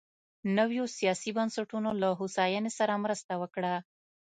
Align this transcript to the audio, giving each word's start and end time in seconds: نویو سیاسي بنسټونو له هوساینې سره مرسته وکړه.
نویو 0.57 0.85
سیاسي 0.97 1.29
بنسټونو 1.37 1.89
له 2.01 2.09
هوساینې 2.19 2.71
سره 2.79 3.01
مرسته 3.05 3.33
وکړه. 3.41 3.75